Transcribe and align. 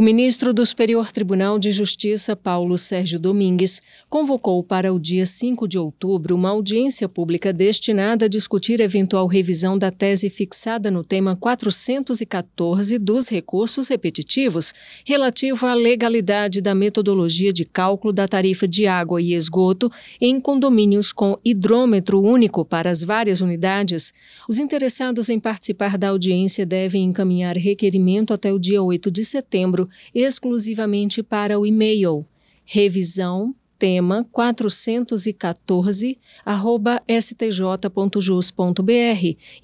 O 0.00 0.02
ministro 0.02 0.54
do 0.54 0.64
Superior 0.64 1.12
Tribunal 1.12 1.58
de 1.58 1.70
Justiça, 1.72 2.34
Paulo 2.34 2.78
Sérgio 2.78 3.18
Domingues, 3.18 3.82
convocou 4.08 4.64
para 4.64 4.94
o 4.94 4.98
dia 4.98 5.26
5 5.26 5.68
de 5.68 5.78
outubro 5.78 6.34
uma 6.34 6.48
audiência 6.48 7.06
pública 7.06 7.52
destinada 7.52 8.24
a 8.24 8.28
discutir 8.28 8.80
eventual 8.80 9.26
revisão 9.26 9.76
da 9.76 9.90
tese 9.90 10.30
fixada 10.30 10.90
no 10.90 11.04
tema 11.04 11.36
414 11.36 12.96
dos 12.96 13.28
recursos 13.28 13.88
repetitivos, 13.88 14.72
relativo 15.04 15.66
à 15.66 15.74
legalidade 15.74 16.62
da 16.62 16.74
metodologia 16.74 17.52
de 17.52 17.66
cálculo 17.66 18.10
da 18.10 18.26
tarifa 18.26 18.66
de 18.66 18.86
água 18.86 19.20
e 19.20 19.34
esgoto 19.34 19.92
em 20.18 20.40
condomínios 20.40 21.12
com 21.12 21.38
hidrômetro 21.44 22.22
único 22.22 22.64
para 22.64 22.88
as 22.88 23.04
várias 23.04 23.42
unidades. 23.42 24.14
Os 24.48 24.58
interessados 24.58 25.28
em 25.28 25.38
participar 25.38 25.98
da 25.98 26.08
audiência 26.08 26.64
devem 26.64 27.04
encaminhar 27.04 27.54
requerimento 27.54 28.32
até 28.32 28.50
o 28.50 28.58
dia 28.58 28.82
8 28.82 29.10
de 29.10 29.26
setembro 29.26 29.89
exclusivamente 30.14 31.22
para 31.22 31.58
o 31.58 31.66
e-mail 31.66 32.26
revisão 32.64 33.54
tema 33.80 34.26
414 34.30 36.18
arroba 36.44 37.02
stj.jus.br, 37.08 37.78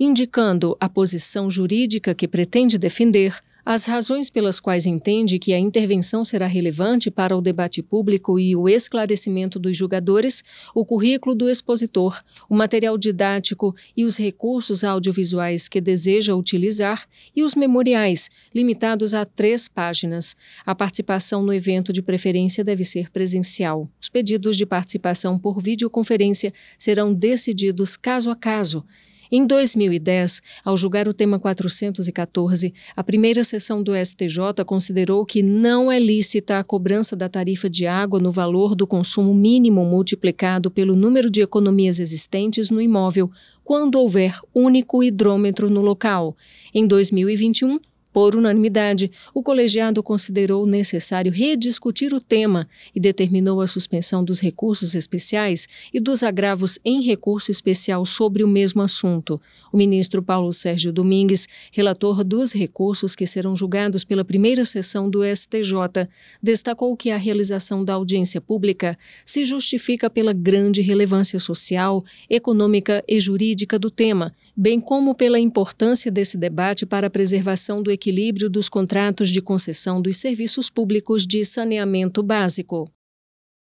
indicando 0.00 0.76
a 0.80 0.88
posição 0.88 1.50
jurídica 1.50 2.14
que 2.14 2.26
pretende 2.26 2.78
defender, 2.78 3.38
as 3.68 3.84
razões 3.84 4.30
pelas 4.30 4.60
quais 4.60 4.86
entende 4.86 5.40
que 5.40 5.52
a 5.52 5.58
intervenção 5.58 6.24
será 6.24 6.46
relevante 6.46 7.10
para 7.10 7.36
o 7.36 7.40
debate 7.40 7.82
público 7.82 8.38
e 8.38 8.54
o 8.54 8.68
esclarecimento 8.68 9.58
dos 9.58 9.76
julgadores, 9.76 10.44
o 10.72 10.84
currículo 10.84 11.34
do 11.34 11.50
expositor, 11.50 12.22
o 12.48 12.54
material 12.54 12.96
didático 12.96 13.74
e 13.96 14.04
os 14.04 14.16
recursos 14.16 14.84
audiovisuais 14.84 15.68
que 15.68 15.80
deseja 15.80 16.36
utilizar 16.36 17.08
e 17.34 17.42
os 17.42 17.56
memoriais, 17.56 18.30
limitados 18.54 19.14
a 19.14 19.24
três 19.24 19.66
páginas. 19.66 20.36
A 20.64 20.72
participação 20.72 21.42
no 21.42 21.52
evento 21.52 21.92
de 21.92 22.00
preferência 22.00 22.62
deve 22.62 22.84
ser 22.84 23.10
presencial. 23.10 23.90
Os 24.00 24.08
pedidos 24.08 24.56
de 24.56 24.64
participação 24.64 25.36
por 25.40 25.60
videoconferência 25.60 26.54
serão 26.78 27.12
decididos 27.12 27.96
caso 27.96 28.30
a 28.30 28.36
caso. 28.36 28.84
Em 29.30 29.46
2010, 29.46 30.40
ao 30.64 30.76
julgar 30.76 31.08
o 31.08 31.14
tema 31.14 31.38
414, 31.38 32.72
a 32.94 33.02
primeira 33.02 33.42
sessão 33.42 33.82
do 33.82 33.92
STJ 33.96 34.64
considerou 34.64 35.26
que 35.26 35.42
não 35.42 35.90
é 35.90 35.98
lícita 35.98 36.58
a 36.58 36.64
cobrança 36.64 37.16
da 37.16 37.28
tarifa 37.28 37.68
de 37.68 37.86
água 37.86 38.20
no 38.20 38.30
valor 38.30 38.74
do 38.74 38.86
consumo 38.86 39.34
mínimo 39.34 39.84
multiplicado 39.84 40.70
pelo 40.70 40.94
número 40.94 41.28
de 41.28 41.42
economias 41.42 41.98
existentes 41.98 42.70
no 42.70 42.80
imóvel, 42.80 43.30
quando 43.64 43.98
houver 43.98 44.38
único 44.54 45.02
hidrômetro 45.02 45.68
no 45.68 45.80
local. 45.80 46.36
Em 46.72 46.86
2021, 46.86 47.80
por 48.16 48.34
unanimidade, 48.34 49.10
o 49.34 49.42
colegiado 49.42 50.02
considerou 50.02 50.66
necessário 50.66 51.30
rediscutir 51.30 52.14
o 52.14 52.18
tema 52.18 52.66
e 52.94 52.98
determinou 52.98 53.60
a 53.60 53.66
suspensão 53.66 54.24
dos 54.24 54.40
recursos 54.40 54.94
especiais 54.94 55.68
e 55.92 56.00
dos 56.00 56.22
agravos 56.22 56.78
em 56.82 57.02
recurso 57.02 57.50
especial 57.50 58.06
sobre 58.06 58.42
o 58.42 58.48
mesmo 58.48 58.80
assunto. 58.80 59.38
O 59.70 59.76
ministro 59.76 60.22
Paulo 60.22 60.50
Sérgio 60.50 60.94
Domingues, 60.94 61.46
relator 61.70 62.24
dos 62.24 62.54
recursos 62.54 63.14
que 63.14 63.26
serão 63.26 63.54
julgados 63.54 64.02
pela 64.02 64.24
primeira 64.24 64.64
sessão 64.64 65.10
do 65.10 65.20
STJ, 65.22 66.08
destacou 66.42 66.96
que 66.96 67.10
a 67.10 67.18
realização 67.18 67.84
da 67.84 67.92
audiência 67.92 68.40
pública 68.40 68.96
se 69.26 69.44
justifica 69.44 70.08
pela 70.08 70.32
grande 70.32 70.80
relevância 70.80 71.38
social, 71.38 72.02
econômica 72.30 73.04
e 73.06 73.20
jurídica 73.20 73.78
do 73.78 73.90
tema, 73.90 74.34
bem 74.56 74.80
como 74.80 75.14
pela 75.14 75.38
importância 75.38 76.10
desse 76.10 76.38
debate 76.38 76.86
para 76.86 77.08
a 77.08 77.10
preservação 77.10 77.82
do 77.82 77.90
equilíbrio 77.90 78.05
equilíbrio 78.06 78.48
dos 78.48 78.68
contratos 78.68 79.30
de 79.30 79.42
concessão 79.42 80.00
dos 80.00 80.18
serviços 80.18 80.70
públicos 80.70 81.26
de 81.26 81.44
saneamento 81.44 82.22
básico. 82.22 82.88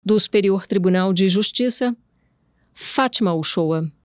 Do 0.03 0.17
Superior 0.17 0.65
Tribunal 0.65 1.13
de 1.13 1.29
Justiça, 1.29 1.95
Fátima 2.73 3.35
Uchoa. 3.35 3.91